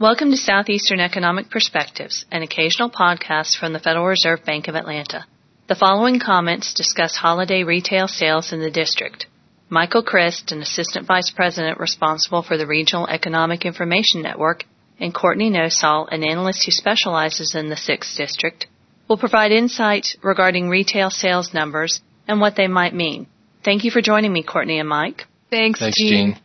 Welcome 0.00 0.32
to 0.32 0.36
Southeastern 0.36 0.98
Economic 0.98 1.50
Perspectives, 1.50 2.26
an 2.32 2.42
occasional 2.42 2.90
podcast 2.90 3.56
from 3.56 3.72
the 3.72 3.78
Federal 3.78 4.06
Reserve 4.06 4.44
Bank 4.44 4.66
of 4.66 4.74
Atlanta. 4.74 5.24
The 5.68 5.76
following 5.76 6.18
comments 6.18 6.74
discuss 6.74 7.14
holiday 7.14 7.62
retail 7.62 8.08
sales 8.08 8.52
in 8.52 8.58
the 8.58 8.72
district. 8.72 9.26
Michael 9.68 10.02
Chriszt, 10.02 10.50
an 10.50 10.62
assistant 10.62 11.06
vice 11.06 11.30
president 11.30 11.78
responsible 11.78 12.42
for 12.42 12.58
the 12.58 12.66
Regional 12.66 13.06
Economic 13.06 13.64
Information 13.64 14.20
Network, 14.20 14.64
and 14.98 15.14
Courtney 15.14 15.48
Nosal, 15.48 16.12
an 16.12 16.24
analyst 16.28 16.64
who 16.64 16.72
specializes 16.72 17.54
in 17.54 17.68
the 17.68 17.76
6th 17.76 18.16
District, 18.16 18.66
will 19.08 19.16
provide 19.16 19.52
insight 19.52 20.16
regarding 20.24 20.68
retail 20.68 21.08
sales 21.08 21.54
numbers 21.54 22.00
and 22.26 22.40
what 22.40 22.56
they 22.56 22.66
might 22.66 22.94
mean. 22.94 23.28
Thank 23.64 23.84
you 23.84 23.92
for 23.92 24.02
joining 24.02 24.32
me, 24.32 24.42
Courtney 24.42 24.80
and 24.80 24.88
Mike. 24.88 25.28
Thanks, 25.50 25.78
Thanks, 25.78 25.96
Jean. 25.96 26.32
Jean. 26.34 26.43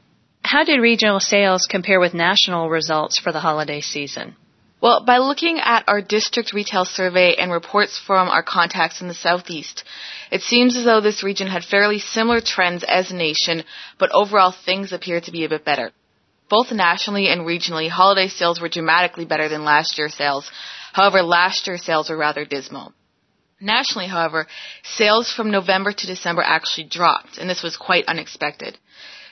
How 0.51 0.63
did 0.63 0.81
regional 0.81 1.19
sales 1.19 1.67
compare 1.69 1.99
with 1.99 2.15
national 2.15 2.71
results 2.71 3.19
for 3.19 3.31
the 3.31 3.39
holiday 3.39 3.81
season? 3.81 4.35
Well, 4.81 5.05
by 5.05 5.19
looking 5.19 5.59
at 5.59 5.83
our 5.87 6.01
district 6.01 6.53
retail 6.53 6.85
survey 6.85 7.35
and 7.35 7.51
reports 7.51 7.99
from 7.99 8.29
our 8.29 8.41
contacts 8.41 8.99
in 8.99 9.07
the 9.07 9.13
southeast, 9.13 9.83
it 10.31 10.41
seems 10.41 10.75
as 10.75 10.85
though 10.85 11.01
this 11.01 11.21
region 11.21 11.47
had 11.47 11.63
fairly 11.63 11.99
similar 11.99 12.41
trends 12.41 12.83
as 12.83 13.11
a 13.11 13.15
nation, 13.15 13.63
but 13.99 14.09
overall 14.11 14.51
things 14.51 14.91
appear 14.91 15.21
to 15.21 15.31
be 15.31 15.45
a 15.45 15.49
bit 15.49 15.63
better. 15.63 15.91
Both 16.49 16.71
nationally 16.71 17.27
and 17.27 17.41
regionally, 17.41 17.87
holiday 17.87 18.27
sales 18.27 18.59
were 18.59 18.69
dramatically 18.69 19.25
better 19.25 19.49
than 19.49 19.63
last 19.63 19.99
year's 19.99 20.15
sales. 20.15 20.49
However, 20.93 21.21
last 21.21 21.67
year's 21.67 21.85
sales 21.85 22.09
were 22.09 22.17
rather 22.17 22.43
dismal. 22.43 22.93
Nationally, 23.61 24.07
however, 24.07 24.47
sales 24.83 25.31
from 25.31 25.51
November 25.51 25.91
to 25.91 26.07
December 26.07 26.41
actually 26.41 26.87
dropped, 26.87 27.37
and 27.37 27.49
this 27.49 27.61
was 27.61 27.75
quite 27.75 28.05
unexpected. 28.07 28.77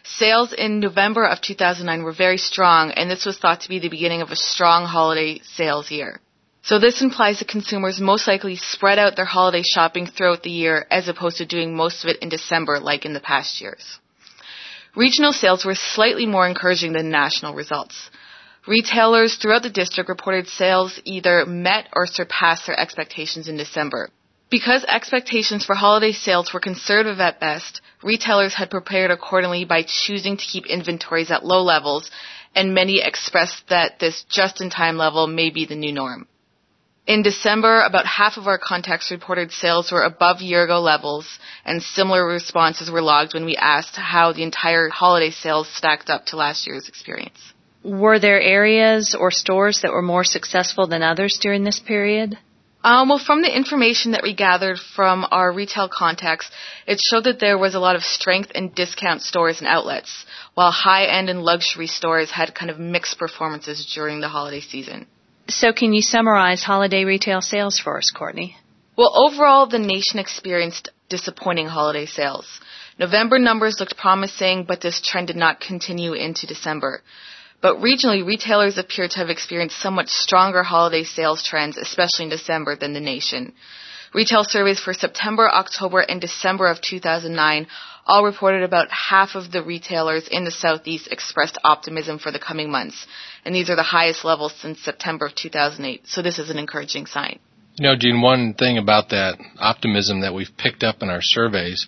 Sales 0.03 0.53
in 0.53 0.79
November 0.79 1.25
of 1.25 1.41
2009 1.41 2.03
were 2.03 2.13
very 2.13 2.37
strong, 2.37 2.91
and 2.91 3.09
this 3.09 3.25
was 3.25 3.37
thought 3.37 3.61
to 3.61 3.69
be 3.69 3.79
the 3.79 3.89
beginning 3.89 4.21
of 4.21 4.31
a 4.31 4.35
strong 4.35 4.85
holiday 4.85 5.39
sales 5.43 5.91
year. 5.91 6.19
So 6.61 6.79
this 6.79 7.01
implies 7.01 7.39
that 7.39 7.47
consumers 7.47 8.01
most 8.01 8.27
likely 8.27 8.57
spread 8.57 8.99
out 8.99 9.15
their 9.15 9.25
holiday 9.25 9.63
shopping 9.63 10.05
throughout 10.05 10.43
the 10.43 10.49
year 10.49 10.85
as 10.91 11.07
opposed 11.07 11.37
to 11.37 11.45
doing 11.45 11.75
most 11.75 12.03
of 12.03 12.09
it 12.09 12.19
in 12.21 12.27
December 12.27 12.79
like 12.79 13.05
in 13.05 13.13
the 13.13 13.21
past 13.21 13.61
years. 13.61 13.99
Regional 14.95 15.31
sales 15.31 15.63
were 15.63 15.75
slightly 15.75 16.25
more 16.25 16.45
encouraging 16.47 16.91
than 16.91 17.09
national 17.09 17.53
results. 17.53 18.09
Retailers 18.67 19.35
throughout 19.35 19.63
the 19.63 19.69
district 19.69 20.09
reported 20.09 20.47
sales 20.49 20.99
either 21.05 21.45
met 21.45 21.87
or 21.93 22.05
surpassed 22.05 22.65
their 22.67 22.77
expectations 22.77 23.47
in 23.47 23.55
December. 23.55 24.09
Because 24.49 24.85
expectations 24.85 25.65
for 25.65 25.75
holiday 25.75 26.13
sales 26.13 26.53
were 26.53 26.61
conservative 26.61 27.19
at 27.19 27.39
best, 27.39 27.81
retailers 28.01 28.53
had 28.53 28.69
prepared 28.69 29.11
accordingly 29.11 29.65
by 29.65 29.83
choosing 29.85 30.37
to 30.37 30.45
keep 30.45 30.65
inventories 30.65 31.31
at 31.31 31.45
low 31.45 31.63
levels, 31.63 32.09
and 32.55 32.73
many 32.73 33.01
expressed 33.03 33.67
that 33.67 33.99
this 33.99 34.23
just-in-time 34.29 34.97
level 34.97 35.27
may 35.27 35.49
be 35.49 35.65
the 35.65 35.75
new 35.75 35.91
norm. 35.91 36.27
In 37.05 37.23
December, 37.23 37.81
about 37.81 38.05
half 38.05 38.37
of 38.37 38.47
our 38.47 38.57
contacts 38.57 39.11
reported 39.11 39.51
sales 39.51 39.91
were 39.91 40.03
above 40.03 40.41
year-ago 40.41 40.79
levels, 40.81 41.39
and 41.65 41.83
similar 41.83 42.25
responses 42.25 42.89
were 42.89 43.01
logged 43.01 43.33
when 43.33 43.45
we 43.45 43.55
asked 43.55 43.95
how 43.97 44.31
the 44.31 44.43
entire 44.43 44.89
holiday 44.89 45.31
sales 45.31 45.69
stacked 45.73 46.09
up 46.09 46.25
to 46.27 46.37
last 46.37 46.67
year's 46.67 46.87
experience. 46.87 47.39
Were 47.83 48.19
there 48.19 48.41
areas 48.41 49.15
or 49.17 49.31
stores 49.31 49.81
that 49.81 49.91
were 49.91 50.01
more 50.01 50.25
successful 50.25 50.87
than 50.87 51.03
others 51.03 51.37
during 51.41 51.63
this 51.63 51.79
period? 51.79 52.37
Um, 52.87 53.09
well, 53.09 53.19
from 53.19 53.41
the 53.41 53.53
information 53.53 54.13
that 54.13 54.23
we 54.23 54.33
gathered 54.33 54.79
from 54.79 55.27
our 55.29 55.51
retail 55.51 55.89
contacts, 55.89 56.49
it 56.87 57.01
showed 57.01 57.25
that 57.25 57.37
there 57.37 57.57
was 57.57 57.75
a 57.75 57.81
lot 57.81 57.97
of 57.97 58.03
strength 58.03 58.51
in 58.51 58.69
discount 58.69 59.21
stores 59.23 59.59
and 59.59 59.67
outlets, 59.67 60.25
while 60.53 60.71
high-end 60.71 61.29
and 61.29 61.43
luxury 61.43 61.87
stores 61.87 62.31
had 62.31 62.55
kind 62.55 62.71
of 62.71 62.79
mixed 62.79 63.19
performances 63.19 63.91
during 63.93 64.21
the 64.21 64.29
holiday 64.29 64.61
season. 64.61 65.05
So, 65.49 65.73
can 65.73 65.91
you 65.91 66.01
summarize 66.01 66.63
holiday 66.63 67.03
retail 67.03 67.41
sales 67.41 67.77
for 67.77 67.97
us, 67.97 68.09
Courtney? 68.15 68.55
Well, 68.97 69.11
overall, 69.13 69.67
the 69.67 69.79
nation 69.79 70.17
experienced 70.17 70.87
disappointing 71.09 71.67
holiday 71.67 72.05
sales. 72.05 72.47
November 72.97 73.37
numbers 73.37 73.81
looked 73.81 73.97
promising, 73.97 74.63
but 74.63 74.79
this 74.79 75.01
trend 75.01 75.27
did 75.27 75.35
not 75.35 75.59
continue 75.59 76.13
into 76.13 76.47
December. 76.47 77.01
But 77.61 77.77
regionally, 77.77 78.25
retailers 78.25 78.77
appear 78.77 79.07
to 79.07 79.17
have 79.17 79.29
experienced 79.29 79.79
somewhat 79.79 80.09
stronger 80.09 80.63
holiday 80.63 81.03
sales 81.03 81.43
trends, 81.43 81.77
especially 81.77 82.25
in 82.25 82.29
December, 82.29 82.75
than 82.75 82.93
the 82.93 82.99
nation. 82.99 83.53
Retail 84.13 84.43
surveys 84.43 84.79
for 84.79 84.93
September, 84.93 85.49
October, 85.49 85.99
and 85.99 86.21
December 86.21 86.67
of 86.67 86.81
2009 86.81 87.67
all 88.05 88.23
reported 88.23 88.63
about 88.63 88.89
half 88.89 89.35
of 89.35 89.51
the 89.51 89.61
retailers 89.61 90.27
in 90.29 90.45
the 90.45 90.51
Southeast 90.51 91.09
expressed 91.11 91.57
optimism 91.63 92.19
for 92.19 92.31
the 92.31 92.39
coming 92.39 92.71
months. 92.71 93.05
And 93.43 93.53
these 93.53 93.69
are 93.69 93.75
the 93.75 93.83
highest 93.83 94.23
levels 94.23 94.53
since 94.61 94.79
September 94.79 95.25
of 95.25 95.35
2008. 95.35 96.07
So 96.07 96.21
this 96.21 96.39
is 96.39 96.49
an 96.49 96.57
encouraging 96.57 97.05
sign. 97.05 97.39
You 97.75 97.89
know, 97.89 97.95
Gene, 97.97 98.21
one 98.21 98.53
thing 98.53 98.77
about 98.77 99.09
that 99.09 99.37
optimism 99.59 100.21
that 100.21 100.33
we've 100.33 100.49
picked 100.57 100.83
up 100.83 101.01
in 101.01 101.09
our 101.09 101.21
surveys, 101.21 101.85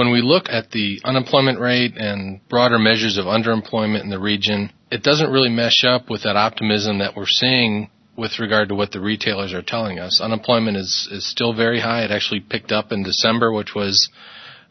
when 0.00 0.10
we 0.10 0.22
look 0.22 0.48
at 0.48 0.70
the 0.70 0.98
unemployment 1.04 1.60
rate 1.60 1.94
and 1.94 2.40
broader 2.48 2.78
measures 2.78 3.18
of 3.18 3.26
underemployment 3.26 4.02
in 4.02 4.08
the 4.08 4.18
region, 4.18 4.72
it 4.90 5.02
doesn't 5.02 5.30
really 5.30 5.50
mesh 5.50 5.84
up 5.84 6.08
with 6.08 6.22
that 6.22 6.36
optimism 6.36 7.00
that 7.00 7.14
we're 7.14 7.26
seeing 7.26 7.90
with 8.16 8.38
regard 8.38 8.70
to 8.70 8.74
what 8.74 8.92
the 8.92 9.00
retailers 9.00 9.52
are 9.52 9.60
telling 9.60 9.98
us. 9.98 10.18
Unemployment 10.18 10.78
is, 10.78 11.06
is 11.12 11.30
still 11.30 11.54
very 11.54 11.80
high. 11.80 12.02
It 12.02 12.10
actually 12.10 12.40
picked 12.40 12.72
up 12.72 12.92
in 12.92 13.02
December, 13.02 13.52
which 13.52 13.74
was 13.74 14.08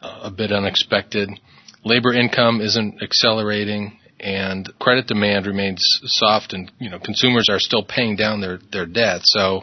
uh, 0.02 0.22
a 0.24 0.32
bit 0.32 0.52
unexpected. 0.52 1.30
Labor 1.86 2.12
income 2.12 2.60
isn't 2.60 3.04
accelerating 3.04 4.00
and 4.20 4.68
credit 4.80 5.06
demand 5.06 5.46
remains 5.46 5.84
soft 6.06 6.54
and, 6.54 6.72
you 6.80 6.90
know, 6.90 6.98
consumers 6.98 7.46
are 7.52 7.60
still 7.60 7.86
paying 7.86 8.16
down 8.16 8.42
their, 8.42 8.58
their 8.72 8.88
debt. 8.88 9.22
So 9.26 9.62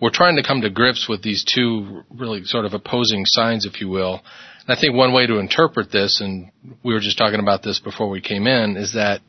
we're 0.00 0.10
trying 0.10 0.36
to 0.36 0.42
come 0.42 0.60
to 0.60 0.70
grips 0.70 1.08
with 1.08 1.22
these 1.22 1.44
two 1.44 2.02
really 2.10 2.44
sort 2.44 2.64
of 2.64 2.74
opposing 2.74 3.24
signs, 3.24 3.64
if 3.64 3.80
you 3.80 3.88
will. 3.88 4.20
And 4.66 4.76
I 4.76 4.80
think 4.80 4.94
one 4.94 5.12
way 5.12 5.26
to 5.26 5.38
interpret 5.38 5.90
this, 5.90 6.20
and 6.20 6.50
we 6.82 6.92
were 6.92 7.00
just 7.00 7.18
talking 7.18 7.40
about 7.40 7.62
this 7.62 7.80
before 7.80 8.08
we 8.08 8.20
came 8.20 8.46
in, 8.46 8.76
is 8.76 8.94
that 8.94 9.20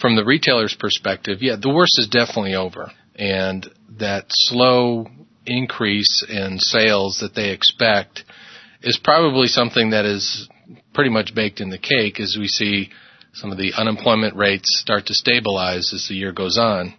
from 0.00 0.16
the 0.16 0.24
retailer's 0.24 0.76
perspective, 0.78 1.38
yeah, 1.40 1.56
the 1.60 1.72
worst 1.72 1.98
is 1.98 2.08
definitely 2.08 2.54
over. 2.54 2.90
And 3.14 3.66
that 3.98 4.26
slow 4.28 5.06
increase 5.46 6.24
in 6.28 6.58
sales 6.58 7.18
that 7.20 7.34
they 7.34 7.50
expect 7.50 8.24
is 8.82 9.00
probably 9.02 9.46
something 9.46 9.90
that 9.90 10.04
is 10.04 10.48
pretty 10.92 11.10
much 11.10 11.34
baked 11.34 11.60
in 11.60 11.70
the 11.70 11.78
cake 11.78 12.20
as 12.20 12.36
we 12.38 12.48
see 12.48 12.90
some 13.32 13.52
of 13.52 13.58
the 13.58 13.72
unemployment 13.76 14.34
rates 14.34 14.80
start 14.80 15.06
to 15.06 15.14
stabilize 15.14 15.92
as 15.94 16.06
the 16.08 16.14
year 16.14 16.32
goes 16.32 16.58
on. 16.58 16.94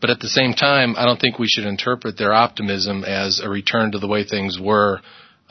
But 0.00 0.10
at 0.10 0.20
the 0.20 0.28
same 0.28 0.52
time, 0.52 0.96
I 0.96 1.04
don't 1.04 1.20
think 1.20 1.38
we 1.38 1.48
should 1.48 1.64
interpret 1.64 2.18
their 2.18 2.32
optimism 2.32 3.04
as 3.04 3.40
a 3.40 3.48
return 3.48 3.92
to 3.92 3.98
the 3.98 4.08
way 4.08 4.24
things 4.24 4.58
were 4.60 5.00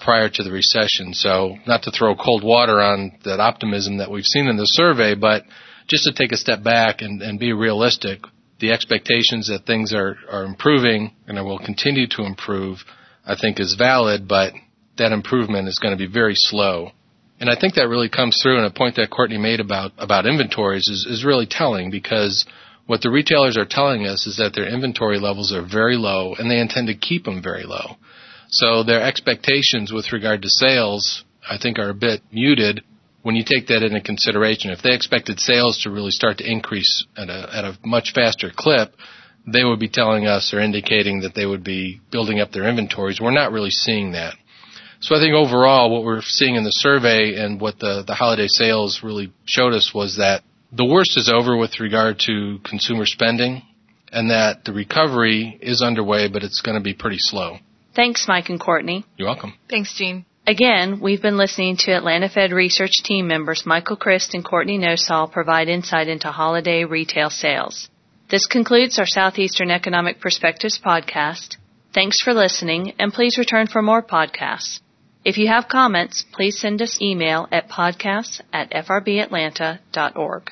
prior 0.04 0.30
to 0.30 0.44
the 0.44 0.52
recession. 0.52 1.14
So 1.14 1.56
not 1.66 1.84
to 1.84 1.92
throw 1.92 2.16
cold 2.16 2.44
water 2.44 2.80
on 2.80 3.18
that 3.24 3.40
optimism 3.40 3.98
that 3.98 4.12
we've 4.12 4.26
seen 4.26 4.48
in 4.48 4.58
the 4.58 4.66
survey, 4.66 5.16
but 5.16 5.44
just 5.88 6.04
to 6.06 6.14
take 6.14 6.32
a 6.32 6.38
step 6.38 6.64
back 6.64 7.02
and, 7.02 7.22
and 7.22 7.40
be 7.40 7.54
realistic. 7.54 8.20
The 8.60 8.72
expectations 8.72 9.48
that 9.48 9.66
things 9.66 9.94
are, 9.94 10.18
are 10.32 10.46
improving 10.46 11.14
and 11.28 11.44
will 11.44 11.60
continue 11.60 12.08
to 12.12 12.24
improve, 12.24 12.78
I 13.26 13.36
think 13.40 13.60
is 13.60 13.76
valid, 13.78 14.28
but 14.28 14.54
that 14.98 15.12
improvement 15.12 15.68
is 15.68 15.80
going 15.80 15.98
to 15.98 15.98
be 15.98 16.12
very 16.12 16.36
slow. 16.36 16.92
And 17.40 17.50
I 17.50 17.60
think 17.60 17.74
that 17.76 17.90
really 17.90 18.10
comes 18.10 18.40
through 18.42 18.58
and 18.58 18.66
a 18.66 18.72
point 18.72 18.96
that 18.96 19.10
Courtney 19.10 19.38
made 19.38 19.60
about, 19.60 19.92
about 19.98 20.26
inventories 20.26 20.88
is, 20.88 21.06
is 21.10 21.26
really 21.26 21.48
telling 21.50 21.92
because 21.92 22.46
what 22.86 23.02
the 23.02 23.10
retailers 23.10 23.58
are 23.58 23.66
telling 23.66 24.06
us 24.06 24.28
is 24.28 24.38
that 24.38 24.54
their 24.54 24.68
inventory 24.68 25.20
levels 25.20 25.54
are 25.54 25.66
very 25.66 25.96
low 25.96 26.36
and 26.38 26.50
they 26.50 26.60
intend 26.60 26.88
to 26.88 26.96
keep 26.96 27.24
them 27.24 27.42
very 27.42 27.64
low. 27.64 27.96
So 28.50 28.84
their 28.84 29.02
expectations 29.02 29.92
with 29.92 30.12
regard 30.12 30.42
to 30.42 30.50
sales, 30.50 31.24
I 31.50 31.58
think, 31.58 31.80
are 31.80 31.90
a 31.90 31.96
bit 31.96 32.22
muted 32.32 32.82
when 33.22 33.36
you 33.36 33.44
take 33.44 33.68
that 33.68 33.84
into 33.84 34.02
consideration. 34.02 34.72
If 34.72 34.82
they 34.84 34.94
expected 34.94 35.40
sales 35.40 35.82
to 35.84 35.90
really 35.90 36.12
start 36.12 36.38
to 36.40 36.50
increase 36.50 37.06
at 37.18 37.30
a, 37.30 37.50
at 37.52 37.66
a 37.66 37.78
much 37.84 38.12
faster 38.14 38.52
clip, 38.56 38.94
they 39.52 39.64
would 39.64 39.80
be 39.80 39.90
telling 39.90 40.28
us 40.28 40.54
or 40.54 40.60
indicating 40.60 41.22
that 41.22 41.36
they 41.36 41.46
would 41.46 41.64
be 41.64 42.02
building 42.12 42.40
up 42.40 42.52
their 42.52 42.68
inventories. 42.68 43.20
We're 43.20 43.32
not 43.32 43.52
really 43.52 43.72
seeing 43.72 44.12
that. 44.12 44.36
So 45.00 45.16
I 45.16 45.20
think 45.20 45.34
overall 45.34 45.92
what 45.92 46.04
we're 46.04 46.22
seeing 46.22 46.56
in 46.56 46.64
the 46.64 46.72
survey 46.72 47.36
and 47.36 47.60
what 47.60 47.80
the, 47.80 48.04
the 48.06 48.14
holiday 48.14 48.48
sales 48.48 49.02
really 49.04 49.34
showed 49.46 49.74
us 49.74 49.92
was 49.94 50.18
that 50.18 50.44
the 50.76 50.86
worst 50.86 51.18
is 51.18 51.30
over 51.30 51.56
with 51.56 51.80
regard 51.80 52.20
to 52.28 52.60
consumer 52.64 53.06
spending 53.06 53.62
and 54.12 54.30
that 54.30 54.66
the 54.66 54.74
recovery 54.74 55.58
is 55.62 55.82
underway, 55.82 56.28
but 56.28 56.44
it's 56.44 56.62
going 56.62 56.78
to 56.78 56.84
be 56.84 56.94
pretty 56.94 57.18
slow. 57.20 57.58
Thanks, 57.96 58.28
Mike 58.28 58.50
and 58.50 58.60
Courtney. 58.60 59.06
You're 59.18 59.28
welcome. 59.28 59.54
Thanks, 59.70 59.96
Jean. 59.96 60.26
Again, 60.46 61.00
we've 61.00 61.22
been 61.22 61.38
listening 61.38 61.78
to 61.78 61.92
Atlanta 61.92 62.28
Fed 62.28 62.52
research 62.52 62.92
team 63.04 63.28
members 63.28 63.66
Michael 63.66 63.96
Chriszt 63.96 64.34
and 64.34 64.44
Courtney 64.44 64.78
Nosal 64.78 65.32
provide 65.32 65.70
insight 65.70 66.08
into 66.08 66.30
holiday 66.32 66.84
retail 66.84 67.30
sales. 67.30 67.88
This 68.30 68.46
concludes 68.46 69.00
our 69.00 69.06
Southeastern 69.06 69.72
Economic 69.72 70.20
Perspectives 70.20 70.80
podcast. 70.84 71.58
Thanks 71.94 72.18
for 72.22 72.34
listening, 72.34 72.94
and 73.00 73.14
please 73.14 73.38
return 73.38 73.68
for 73.68 73.82
more 73.82 74.02
podcasts. 74.02 74.80
If 75.24 75.38
you 75.38 75.48
have 75.48 75.70
comments, 75.70 76.26
please 76.34 76.60
send 76.60 76.82
us 76.82 77.02
email 77.02 77.48
at 77.52 77.70
podcasts 77.70 78.42
at 78.52 78.72
frbatlanta.org. 78.72 80.52